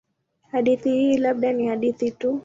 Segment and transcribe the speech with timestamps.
[0.51, 2.39] Hadithi hii labda ni hadithi tu.